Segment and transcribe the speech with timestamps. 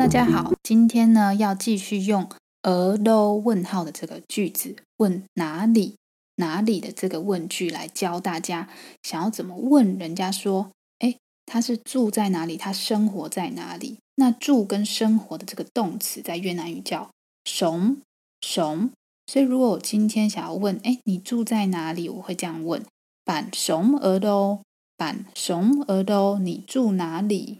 [0.00, 2.26] 大家好，今天呢要继续用
[2.62, 5.96] 俄啰问号的这个句子问哪里
[6.36, 8.70] 哪里的这个问句来教大家
[9.02, 12.56] 想要怎么问人家说，诶，他是住在哪里？
[12.56, 13.98] 他生活在哪里？
[14.14, 17.10] 那住跟生活的这个动词在越南语叫
[17.44, 17.98] sống
[18.40, 18.88] sống，
[19.26, 22.08] 所以如果我今天想要问，诶，你住在哪里？
[22.08, 22.82] 我会这样问
[23.26, 26.38] ：Bạn sống ở đâu？Bạn sống ở đâu？
[26.38, 27.58] 你住哪里？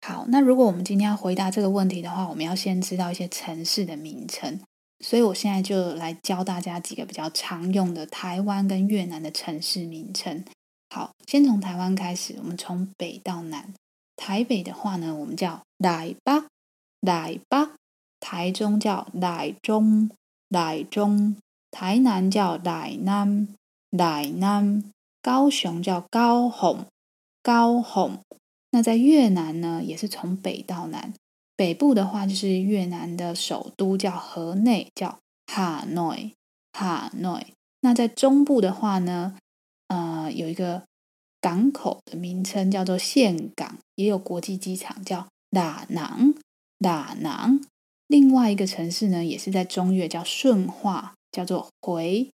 [0.00, 4.60] 好，那如果我们今天要回答这个问题的话，我们要先知道一些城市的名称。
[5.02, 10.44] 所以我现在就来教大家几个比较常用的台湾跟越南的城市名称。
[10.90, 13.72] 好，先从台湾开始，我们从北到南。
[14.16, 16.32] 台北的话呢，我们叫台北，
[17.00, 17.70] 台北；
[18.20, 20.10] 台中叫台中，
[20.50, 21.36] 台中；
[21.70, 23.48] 台南叫台南，
[23.96, 24.82] 台南；
[25.22, 26.84] 高雄叫高雄，
[27.42, 28.18] 高雄。
[28.72, 31.12] 那在越南呢，也是从北到南。
[31.56, 36.32] 北部的话，就是越南的首都叫河内，叫哈内，
[36.72, 37.54] 哈内。
[37.82, 39.36] 那在中部的话呢，
[39.88, 40.84] 呃，有一个
[41.40, 46.34] 港口的名称叫做岘港，也有国际机场叫打囊，
[46.78, 47.60] 打囊。
[48.06, 52.30] 另外一个城市呢，也是在中越，叫顺化，叫做回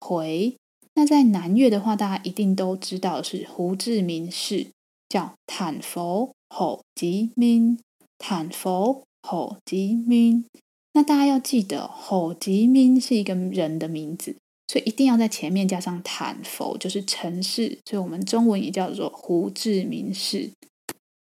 [0.00, 0.56] 回。
[0.94, 4.68] 那在南越的话，大家一定都知道是胡志明市。
[5.10, 7.78] 叫坦佛侯吉明，
[8.16, 10.46] 坦佛侯吉明。
[10.92, 14.36] 那大家要记得，侯吉明是一个人的名字，
[14.68, 17.78] 所以一定要在前面加上坦佛，就是城市。
[17.84, 20.50] 所以我们中文也叫做胡志明市。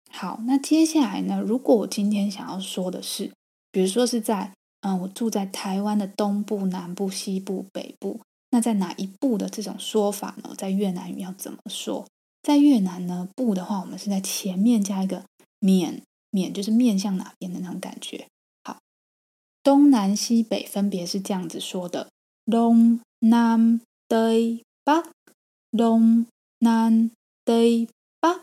[0.10, 1.42] 好，那接下来呢？
[1.42, 3.32] 如果我今天想要说的是，
[3.72, 10.54] 比如说是在，嗯，我住在台湾的东部、南部、西部、北部，那在哪一部的这种说法呢？
[10.58, 12.06] 在越南语要怎么说？
[12.46, 15.24] 在越南呢，部的话，我们是在前面加一个
[15.58, 18.28] 面，面就是面向哪边的那种感觉。
[18.64, 18.78] 好，
[19.64, 22.12] 东南西北分别是这样子说的
[22.46, 26.28] ：Đông Nam Tây Bắc，Đông
[26.60, 27.10] Nam
[27.44, 27.88] Tây
[28.20, 28.42] Bắc。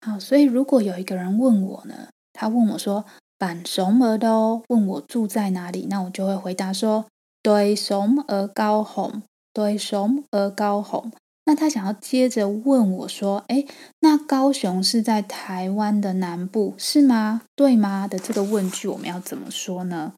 [0.00, 3.04] 好，所以如果有一个人问我呢，他问我说
[3.38, 7.06] ：“Bạn sống ở đâu？” 问我住在哪里，那我就会回答说
[7.44, 11.12] ：“Tôi sống ở Cao Hùng，Tôi sống ở Cao Hùng。”
[11.46, 13.66] 那他想要接着问我说：“诶，
[14.00, 17.42] 那高雄是在台湾的南部是吗？
[17.54, 20.14] 对吗？”的这个问句我们要怎么说呢？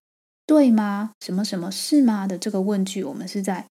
[0.46, 1.10] 对吗？
[1.20, 2.28] 什么什么是吗？
[2.28, 3.66] 的这个问句，我们是在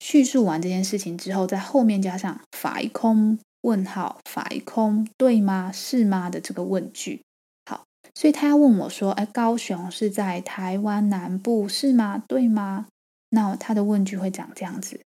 [0.00, 5.70] 叙述完这件事情之后，在后面加上 phải không 问号 phải không 对吗？
[5.70, 6.30] 是吗？
[6.30, 7.20] 的这个问句。
[7.70, 12.22] 好，所以他要问我说：“诶，高雄是在台湾南部是吗？
[12.26, 12.86] 对吗？”
[13.28, 15.00] 那他的问句会长这样子。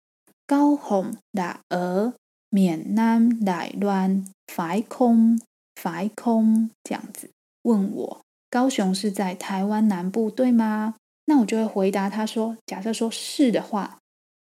[0.46, 2.14] 高雄、台荷、
[2.50, 5.40] 闽南、台南、台空、
[5.74, 7.30] 台空，这样子
[7.62, 10.94] 问我，高雄是在台湾南部对吗？
[11.24, 13.98] 那我就会回答他说，假设说是的话，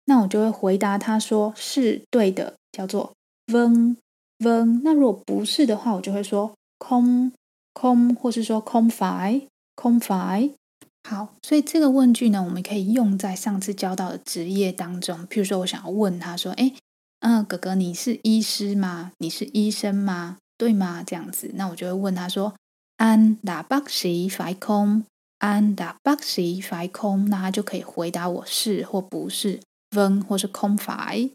[0.06, 3.14] 那我就会回答他说是对的，叫做
[3.54, 3.96] 翁
[4.40, 4.82] 翁。
[4.84, 7.32] 那如果不是的话，我就会说空
[7.72, 10.52] 空，或是说空台空台。
[11.06, 15.28] 好，所以这个问句呢，我们可以用在上次教到的职业当中。
[15.28, 16.74] 譬如说，我想要问他说：“诶，
[17.20, 19.12] 嗯，哥哥，你是医师吗？
[19.18, 20.38] 你是医生吗？
[20.58, 22.56] 对吗？”这样子，那我就会问他说
[22.98, 29.60] ：“Anh là bác sĩ phải không？Anh là bác sĩ phải không？” 那他就可以回答我是或不是
[29.92, 31.30] ，vâng 或是空白。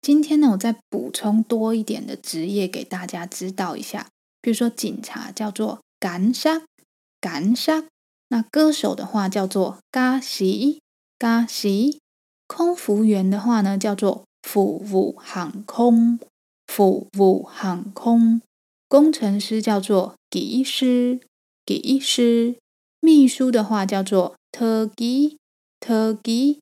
[0.00, 4.08] 今天呢，我再补充多一点的职业给大家知道一下。
[4.40, 7.84] 比如说，警察叫做 cảnh sát，cảnh sát。
[8.32, 10.80] 那歌手的话叫做嘎西
[11.18, 12.00] 嘎西，
[12.46, 16.18] 空服员的话呢叫做服务航空
[16.66, 18.40] 服务航空，
[18.88, 21.20] 工程师叫做技师
[21.66, 22.56] 技师，
[23.00, 25.36] 秘书的话叫做特技
[25.78, 26.58] 特技。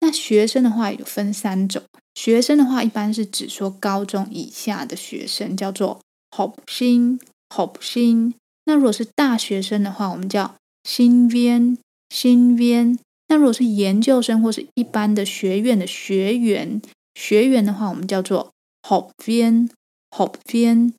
[0.00, 1.82] 那学生的话有分三种，
[2.14, 7.18] 学生的话一般是指说高中以下的学生叫做 hopsin
[7.48, 8.34] hopsin。
[8.66, 11.76] 那如果是大学生的话，我们叫新编，
[12.10, 12.98] 新编。
[13.28, 16.80] 那如果是研究生或是一般的学院的学员，
[17.14, 18.52] 学员的话，我们叫做
[18.82, 20.92] học viên，học viên。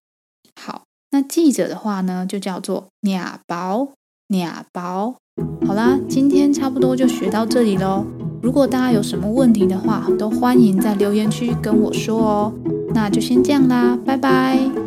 [0.60, 5.16] 好，那记者的话呢，就叫做 nhà báo，nhà báo。
[5.68, 8.06] 好啦，今天差不多就学到这里喽。
[8.42, 12.54] 如果大家有什么问题的话，都欢迎在留言区跟我说哦。
[12.94, 14.85] 那就先这样啦，拜拜。